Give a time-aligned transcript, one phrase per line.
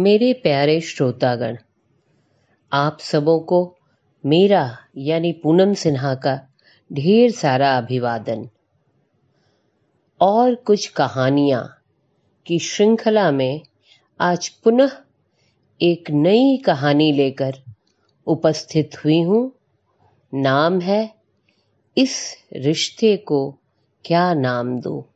[0.00, 1.56] मेरे प्यारे श्रोतागण,
[2.72, 3.76] आप सबों को
[4.26, 6.48] मेरा यानी पूनम सिन्हा का
[6.92, 8.48] ढेर सारा अभिवादन।
[10.20, 11.82] और कुछ कहानियाँ
[12.46, 13.60] की श्रृंखला में
[14.20, 14.90] आज पुनः
[15.82, 17.54] एक नई कहानी लेकर
[18.26, 19.52] उपस्थित हुई हूँ।
[20.34, 21.14] नाम है
[21.96, 23.58] इस रिश्ते को
[24.04, 25.06] क्या नाम दो?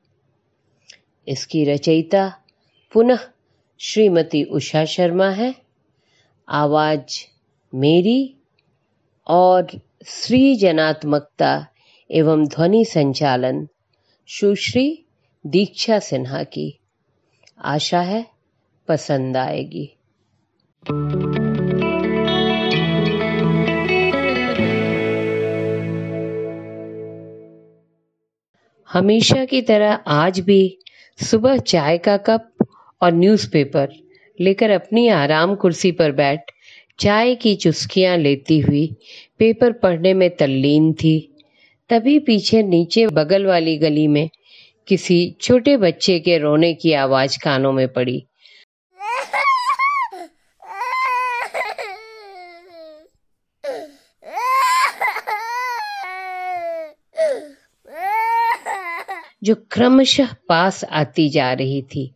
[1.29, 2.39] इसकी रचयिता
[2.93, 3.19] पुनः
[3.79, 5.55] श्रीमती उषा शर्मा है।
[6.49, 7.29] आवाज़
[7.75, 8.37] मेरी
[9.29, 9.67] और
[10.05, 11.67] सृजनात्मकता
[12.11, 13.69] एवं ध्वनि संचालन
[14.27, 15.05] सुश्री
[15.47, 16.81] दीक्षा सिन्हा की।
[17.65, 18.27] आशा है
[18.89, 19.97] पसंद आएगी।
[28.93, 30.79] हमेशा की तरह आज भी
[31.23, 32.54] सुबह चाय का कप
[33.05, 33.89] और न्यूज़पेपर
[34.41, 36.51] लेकर अपनी आराम कुर्सी पर बैठ
[36.99, 38.87] चाय की चुस्कियाँ लेती हुई
[39.39, 41.17] पेपर पढ़ने में तल्लीन थी।
[41.91, 44.29] तभी पीछे नीचे बगल वाली गली में
[44.89, 48.25] किसी छोटे बच्चे के रोने की आवाज़ कानों में पड़ी।
[59.43, 62.11] जो क्रमशः पास आती जा रही थी।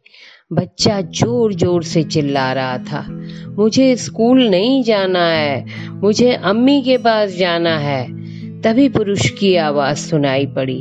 [0.52, 3.06] बच्चा ज़ोर ज़ोर से चिल्ला रहा था।
[3.58, 8.06] मुझे स्कूल नहीं जाना है, मुझे अम्मी के पास जाना है।
[8.60, 10.80] तभी पुरुष की आवाज़ सुनाई पड़ी।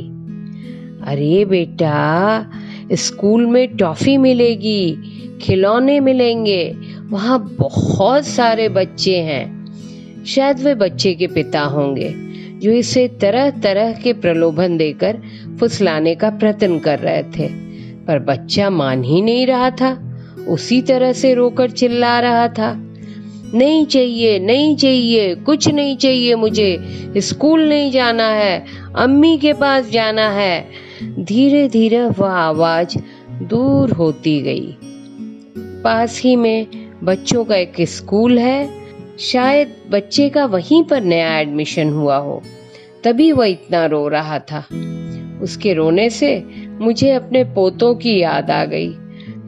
[1.04, 2.50] अरे बेटा,
[2.92, 4.96] स्कूल में टॉफी मिलेगी,
[5.42, 6.76] खिलौने मिलेंगे,
[7.10, 12.14] वहाँ बहुत सारे बच्चे हैं। शायद वे बच्चे के पिता होंगे,
[12.58, 15.22] जो इसे तरह तरह के प्रलोभन देकर
[15.60, 17.67] फुसलाने का प्रयत्न कर रहे थे।
[18.08, 20.04] पर बच्चा मान ही नहीं रहा था।
[20.48, 22.74] उसी तरह से रोकर चिल्ला रहा था।
[23.54, 26.78] नहीं चाहिए नहीं चाहिए, कुछ नहीं चाहिए मुझे।
[27.16, 28.64] स्कूल नहीं जाना है,
[28.96, 30.68] अम्मी के पास जाना है।
[31.02, 32.98] धीरे धीरे वह आवाज़
[33.30, 34.76] दूर होती गई।
[35.58, 36.66] पास ही में
[37.04, 38.70] बच्चों का एक स्कूल है।
[39.18, 42.42] शायद बच्चे का वहीं पर नया एडमिशन हुआ हो।
[43.04, 44.64] तभी वह इतना रो रहा था।
[45.42, 46.44] उसके रोने से
[46.80, 48.92] मुझे अपने पोतों की याद आ गई,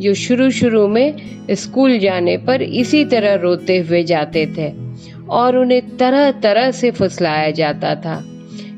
[0.01, 1.15] जो शुरू शुरू में
[1.51, 4.73] स्कूल जाने पर इसी तरह रोते हुए जाते थे
[5.31, 8.23] और उन्हें तरह तरह से फुसलाया जाता था।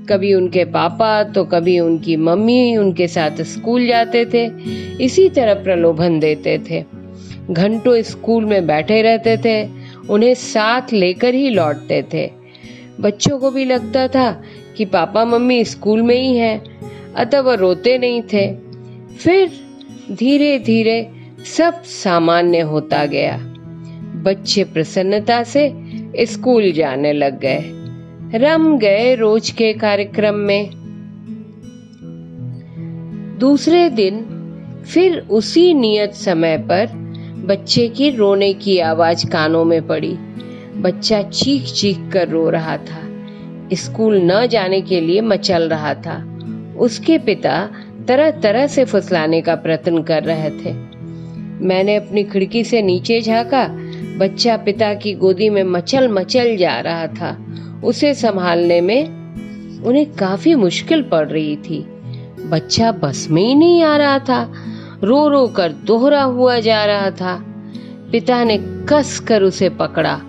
[0.09, 4.45] कभी उनके पापा तो कभी उनकी मम्मी उनके साथ स्कूल जाते थे,
[5.05, 6.84] इसी तरह प्रलोभन देते थे।
[7.51, 9.63] घंटों स्कूल में बैठे रहते थे,
[10.11, 12.31] उन्हें साथ लेकर ही लौटते थे।
[13.01, 14.31] बच्चों को भी लगता था
[14.77, 16.81] कि पापा मम्मी स्कूल में ही हैं
[17.17, 18.55] अतः वह रोते नहीं थे।
[19.19, 19.50] फिर
[20.12, 21.11] धीरे धीरे
[21.59, 23.39] सब सामान्य होता गया।
[24.23, 25.72] बच्चे प्रसन्नता से
[26.17, 27.61] स्कूल जाने लग गए।
[28.39, 30.71] रम गए रोज के कार्यक्रम में।
[33.39, 34.27] दूसरे दिन
[34.89, 36.87] फिर उसी नियत समय पर
[37.37, 40.17] बच्चे की रोने की आवाज़ कानों में पड़ी।
[40.77, 43.27] बच्चा चीख चीख कर रो रहा था।
[43.72, 46.31] स्कूल न जाने के लिए मचल रहा था।
[46.78, 47.71] उसके पिता
[48.09, 50.72] तरह तरह से फुसलाने का प्रयत्न कर रहे थे।
[51.65, 53.69] मैंने अपनी खिड़की से नीचे झांका,
[54.19, 59.05] बच्चा पिता की गोदी में मचल मचल जा रहा था। उसे संभालने में
[59.83, 61.78] उन्हें काफ़ी मुश्किल पड़ रही थी।
[62.44, 64.53] बच्चा बस में ही नहीं आ रहा था
[65.04, 67.44] रो रो कर दोहरा हुआ जा रहा था।
[68.12, 68.59] पिता ने
[68.89, 70.21] कस कर उसे पकड़ा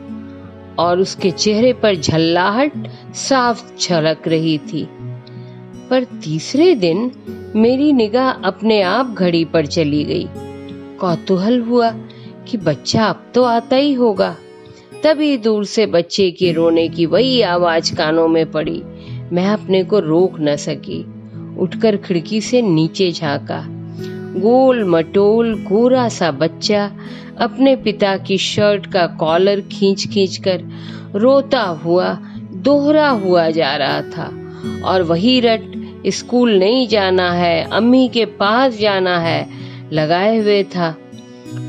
[0.80, 2.72] और उसके चेहरे पर झल्लाहट
[3.14, 4.88] साफ़ झलक रही थी।
[5.94, 7.12] पर तीसरे दिन
[7.56, 10.28] मेरी निगाह अपने आप घड़ी पर चली गई।
[11.00, 11.90] कौतूहल हुआ
[12.48, 14.36] कि बच्चा अब तो आता ही होगा।
[15.04, 18.84] तभी दूर से बच्चे के रोने की वही आवाज़ कानों में पड़ी।
[19.32, 21.06] मैं अपने को रोक न सकी।
[21.58, 23.66] उठकर खिड़की से नीचे झांका।
[24.40, 26.92] गोल मटोल गोरा सा बच्चा
[27.40, 30.64] अपने पिता की शर्ट का कॉलर खींच खींच कर
[31.16, 32.18] रोता हुआ,
[32.52, 34.40] दोहरा हुआ जा रहा था।
[34.86, 35.73] और वही रट
[36.08, 39.48] स्कूल नहीं जाना है, अम्मी के पास जाना है।
[39.94, 40.98] लगाए हुए था।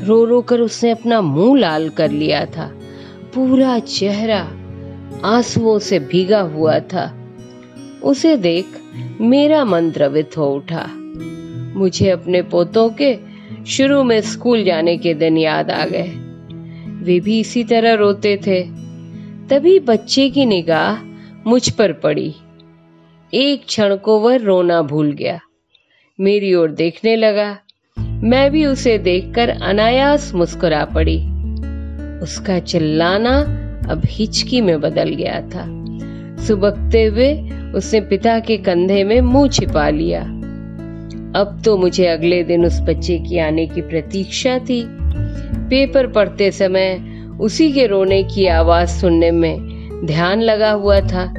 [0.03, 2.79] रो रो कर उसने अपना मुँह लाल कर लिया था।
[3.35, 4.51] पूरा चेहरा
[5.25, 7.29] आंसुओं से भीगा हुआ था।
[8.03, 8.65] उसे देख
[9.21, 10.89] मेरा मन द्रवित हो उठा।
[11.75, 13.17] मुझे अपने पोतों के
[13.67, 16.11] शुरू में स्कूल जाने के दिन याद आ गए।
[16.87, 18.63] वे भी इसी तरह रोते थे।
[19.49, 20.95] तभी बच्चे की निगाह
[21.49, 22.35] मुझ पर पड़ी।
[23.35, 25.39] एक क्षण को वह रोना भूल गया।
[26.19, 27.57] मेरी ओर देखने लगा।
[27.99, 31.17] मैं भी उसे देखकर अनायास मुस्कुरा पड़ी।
[32.19, 33.39] उसका चिल्लाना
[33.89, 35.65] अब हिचकी में बदल गया था।
[36.43, 40.21] सुबकते हुए उसने पिता के कंधे में मुँह छिपा लिया।
[41.39, 44.85] अब तो मुझे अगले दिन उस बच्चे की आने की प्रतीक्षा थी।
[45.69, 47.03] पेपर पढ़ते समय
[47.41, 49.57] उसी के रोने की आवाज़ सुनने में
[50.05, 51.33] ध्यान लगा हुआ था।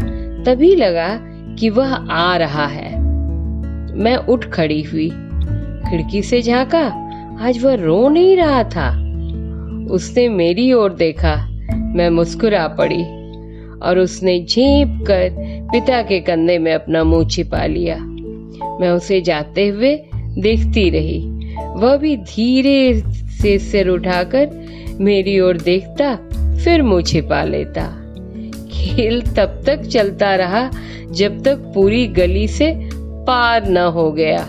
[0.46, 3.00] तभी लगा कि वह आ रहा है।
[3.96, 5.10] मैं उठ खड़ी हुई।
[5.90, 6.82] खिड़की से झांका,
[7.40, 8.90] आज वह रो नहीं रहा था।
[9.90, 13.02] उसने मेरी ओर देखा, मैं मुस्कुरा पड़ी
[13.78, 15.30] और उसने झेप कर
[15.72, 17.96] पिता के कंधे में अपना मुँह छिपा लिया।
[18.80, 19.96] मैं उसे जाते हुए
[20.38, 21.20] देखती रही।
[21.76, 24.50] वह भी धीरे से सिर उठाकर
[25.00, 26.14] मेरी ओर देखता,
[26.64, 28.05] फिर मुँह छिपा लेता।
[28.86, 30.68] खेल तब तक चलता रहा
[31.12, 32.72] जब तक पूरी गली से
[33.26, 34.40] पार न हो गया।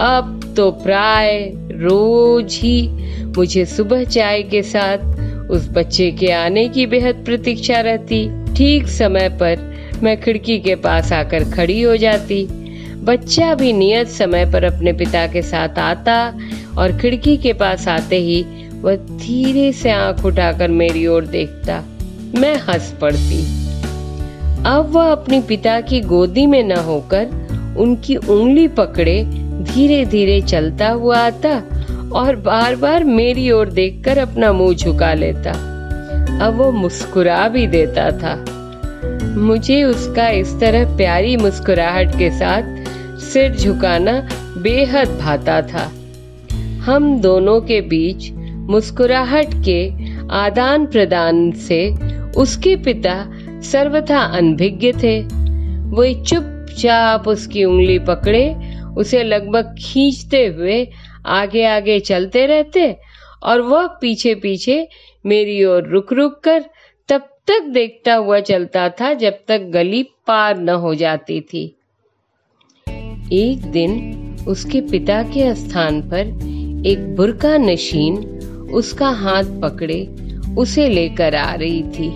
[0.00, 1.38] अब तो प्राय
[1.72, 2.88] रोज ही
[3.36, 9.28] मुझे सुबह चाय के साथ उस बच्चे के आने की बेहद प्रतीक्षा रहती। ठीक समय
[9.28, 12.46] पर मैं खिड़की के पास आकर खड़ी हो जाती।
[13.04, 16.16] बच्चा भी नियत समय पर अपने पिता के साथ आता
[16.78, 18.42] और खिड़की के पास आते ही
[18.82, 21.82] वह धीरे से आँख उठाकर मेरी ओर देखता।
[22.38, 23.42] मैं हंस पड़ती।
[24.66, 29.22] अब वह अपने पिता की गोदी में न होकर उनकी उंगली पकड़े
[29.64, 31.56] धीरे धीरे चलता हुआ आता
[32.12, 35.50] और बार बार मेरी ओर देखकर अपना मुँह झुका लेता।
[36.46, 38.34] अब वो मुस्कुरा भी देता था।
[39.36, 42.84] मुझे उसका इस तरह प्यारी मुस्कुराहट के साथ
[43.20, 44.12] सिर झुकाना
[44.58, 45.90] बेहद भाता था।
[46.84, 48.30] हम दोनों के बीच
[48.70, 49.92] मुस्कुराहट के
[50.30, 53.14] आदान प्रदान से उसके पिता
[53.60, 55.20] सर्वथा अनभिज्ञ थे।
[55.90, 58.44] वो चुपचाप उसकी उंगली पकड़े,
[58.96, 60.86] उसे लगभग खींचते हुए
[61.26, 62.96] आगे आगे चलते रहते
[63.42, 64.88] और वह पीछे पीछे
[65.26, 66.64] मेरी ओर रुक रुक कर
[67.08, 71.64] तब तक देखता हुआ चलता था जब तक गली पार न हो जाती थी।
[73.32, 76.26] एक दिन उसके पिता के स्थान पर
[76.86, 78.16] एक बुरका नशीन
[78.74, 80.06] उसका हाथ पकड़े,
[80.58, 82.10] उसे लेकर आ रही थी।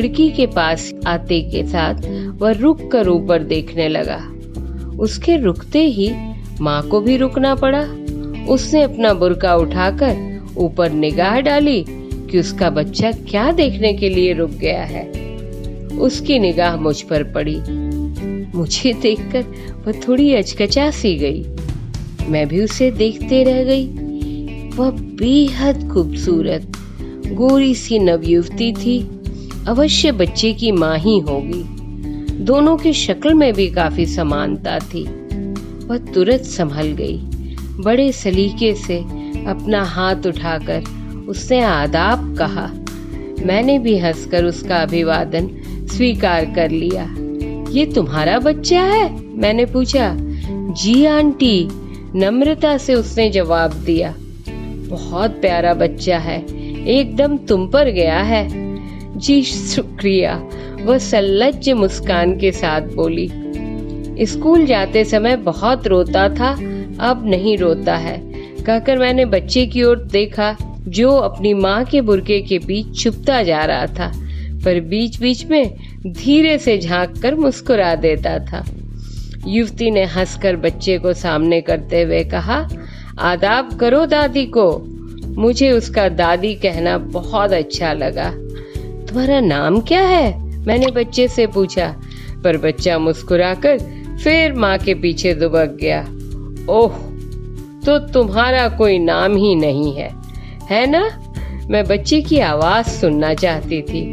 [0.00, 1.94] खिड़की के पास आते के साथ
[2.40, 4.16] वह रुक कर ऊपर देखने लगा।
[4.98, 6.10] उसके रुकते ही
[6.60, 7.80] माँ को भी रुकना पड़ा।
[8.48, 11.84] उसने अपना बुरका उठाकर ऊपर निगाह डाली
[12.30, 15.12] कि उसका बच्चा क्या देखने के लिए रुक गया है।
[15.98, 17.60] उसकी निगाह मुझ पर पड़ी।
[18.58, 19.42] मुझे देखकर
[19.86, 21.46] वह थोड़ी अचकचा सी गई।
[22.28, 23.86] मैं भी उसे देखते रह गई।
[24.76, 26.72] वह बेहद खूबसूरत,
[27.28, 29.08] गोरी सी नवयुवती थी।
[29.70, 31.62] अवश्य बच्चे की माँ ही होगी।
[32.44, 35.02] दोनों की शक्ल में भी काफ़ी समानता थी।
[35.86, 37.18] वह तुरंत संभल गई।
[37.80, 38.98] बड़े सलीके से
[39.46, 40.82] अपना हाथ उठाकर
[41.28, 42.70] उसने आदाब कहा,
[43.46, 45.48] मैंने भी हंसकर उसका अभिवादन
[45.92, 47.14] स्वीकार कर लिया।
[47.70, 49.22] ये तुम्हारा बच्चा है?
[49.36, 50.16] मैंने पूछा।
[50.72, 51.68] जी आंटी,
[52.14, 54.14] नम्रता से उसने जवाब दिया।
[54.88, 56.44] बहुत प्यारा बच्चा है।
[56.86, 58.59] एकदम तुम पर गया है।
[59.20, 60.34] जी शुक्रिया।
[60.80, 63.28] वह सल्लज मुस्कान के साथ बोली,
[64.26, 66.50] स्कूल जाते समय बहुत रोता था,
[67.00, 68.16] अब नहीं रोता है।
[68.62, 70.56] कहकर मैंने बच्चे की ओर देखा,
[70.88, 74.12] जो अपनी माँ के बुरके के बीच छुपता जा रहा था,
[74.64, 75.74] पर बीच बीच में
[76.06, 78.64] धीरे से झाँक कर मुस्कुरा देता था।
[79.46, 82.68] युवती ने हंसकर बच्चे को सामने करते हुए कहा,
[83.18, 84.70] आदाब करो दादी को।
[85.38, 88.32] मुझे उसका दादी कहना बहुत अच्छा लगा।
[89.10, 90.38] तुम्हारा नाम क्या है?
[90.66, 91.96] मैंने बच्चे से पूछा,
[92.44, 93.78] पर बच्चा मुस्कुराकर
[94.24, 96.00] फिर माँ के पीछे दुबक गया।
[96.72, 96.92] ओह
[97.86, 100.10] तो तुम्हारा कोई नाम ही नहीं है
[100.70, 101.22] है ना?
[101.70, 104.04] मैं बच्चे की आवाज़ सुनना चाहती थी।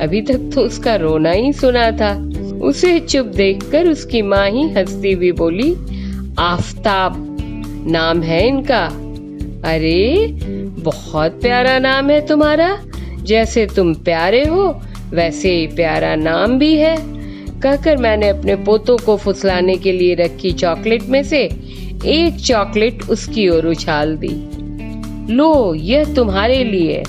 [0.00, 2.30] अभी तक तो उसका रोना ही सुना था।
[2.62, 5.76] उसे चुप देखकर उसकी माँ ही हंसती हुई बोली,
[6.38, 7.36] आफताब,
[7.86, 8.86] नाम है इनका।
[9.72, 10.28] अरे,
[10.82, 12.82] बहुत प्यारा नाम है तुम्हारा।
[13.24, 16.96] जैसे तुम प्यारे हो, वैसे ही प्यारा नाम भी है।
[17.60, 21.42] कहकर मैंने अपने पोतों को फुसलाने के लिए रखी चॉकलेट में से
[22.06, 24.34] एक चॉकलेट उसकी ओर उछाल दी।
[25.34, 27.02] लो, यह तुम्हारे लिए।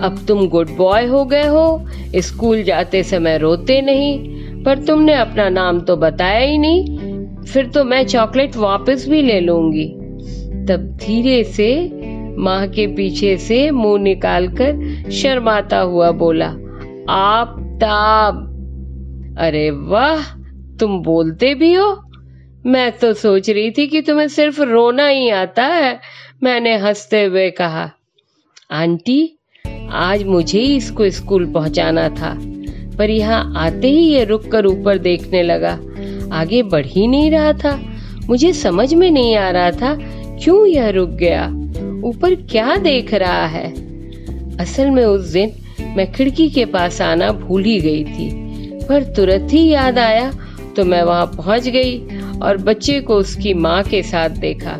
[0.00, 4.18] अब तुम गुड बॉय हो गए हो, स्कूल जाते समय रोते नहीं,
[4.62, 6.98] पर तुमने अपना नाम तो बताया ही नहीं।
[7.44, 9.86] फिर तो मैं चॉकलेट वापस भी ले लूँगी।
[10.66, 11.90] तब धीरे से
[12.40, 16.48] माँ के पीछे से मुँह निकालकर शर्माता हुआ बोला,
[17.08, 18.46] आप ताब।
[19.38, 20.22] अरे वाह,
[20.80, 22.10] तुम बोलते भी हो?
[22.66, 26.00] मैं तो सोच रही थी कि तुम्हें सिर्फ़ रोना ही आता है,
[26.42, 27.90] मैंने हँसते हुए कहा।
[28.70, 29.38] आंटी,
[29.90, 32.38] आज मुझे ही इसको स्कूल पहुंचाना था,
[32.98, 35.80] पर यहाँ आते ही ये रुक कर ऊपर देखने लगा।
[36.32, 37.80] आगे बढ़ ही नहीं रहा था।
[38.28, 39.98] मुझे समझ में नहीं आ रहा था
[40.44, 41.59] क्यों यह रुक गया?
[42.04, 43.68] ऊपर क्या देख रहा है?
[44.60, 45.52] असल में उस दिन
[45.96, 48.28] मैं खिड़की के पास आना भूल ही गई थी।
[48.88, 50.30] पर तुरंत ही याद आया
[50.76, 51.98] तो मैं वहाँ पहुँच गई
[52.42, 54.72] और बच्चे को उसकी माँ के साथ देखा।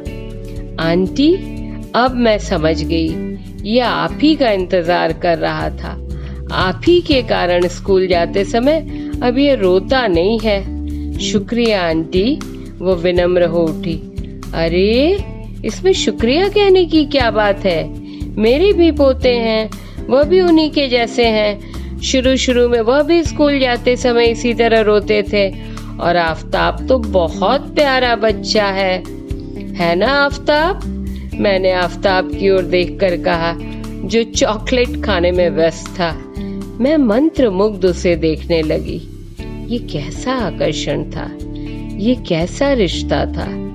[0.80, 1.32] आंटी,
[1.96, 3.08] अब मैं समझ गई
[3.64, 5.90] ये आप ही का इंतज़ार कर रहा था।
[6.52, 8.78] आप ही के कारण स्कूल जाते समय
[9.22, 12.38] अब ये रोता नहीं है। शुक्रिया, आंटी,
[12.78, 13.96] वो विनम्र हो उठी।
[14.54, 15.18] अरे
[15.64, 18.00] इसमें शुक्रिया कहने की क्या बात है?
[18.40, 19.70] मेरे भी पोते हैं,
[20.06, 24.54] वह भी उन्हीं के जैसे हैं। शुरू शुरू में वह भी स्कूल जाते समय इसी
[24.54, 29.02] तरह रोते थे। और आफताब तो बहुत प्यारा बच्चा है।
[29.74, 30.80] है ना आफताब?
[31.34, 33.56] मैंने आफताब की ओर देखकर कहा,
[34.04, 36.34] जो चॉकलेट खाने में व्यस्त था,
[36.80, 39.02] मैं मंत्र मुग्ध उसे देखने लगी।
[39.66, 41.38] ये कैसा आकर्षण था,
[41.96, 43.70] ये कैसा रिश्ता था।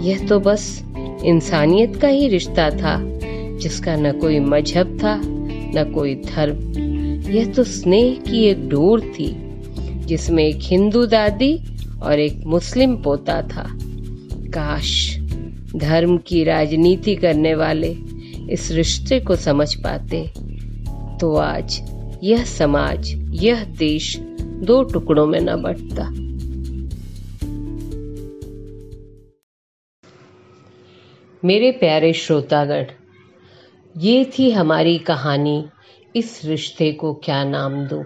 [0.00, 0.85] यह तो बस
[1.24, 2.98] इंसानियत का ही रिश्ता था,
[3.58, 6.56] जिसका न कोई मज़हब था, न कोई धर्म।
[7.30, 9.28] यह तो स्नेह की एक डोर थी,
[10.06, 11.58] जिसमें एक हिंदू दादी
[12.02, 13.66] और एक मुस्लिम पोता था।
[14.54, 15.18] काश
[15.76, 17.96] धर्म की राजनीति करने वाले
[18.50, 20.22] इस रिश्ते को समझ पाते
[21.20, 21.80] तो आज
[22.24, 24.16] यह समाज, यह देश
[24.62, 26.10] दो टुकड़ों में न बंटता।
[31.42, 32.84] मेरे प्यारे श्रोतागण,
[33.96, 35.64] ये थी हमारी कहानी
[36.16, 38.02] इस रिश्ते को क्या नाम दो।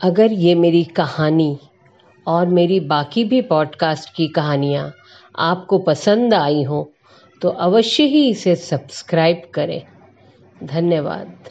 [0.00, 1.58] अगर ये मेरी कहानी
[2.26, 4.92] और मेरी बाकी भी पॉडकास्ट की कहानियाँ
[5.38, 6.82] आपको पसंद आई हो
[7.42, 9.82] तो अवश्य ही इसे सब्सक्राइब करें।
[10.64, 11.50] धन्यवाद।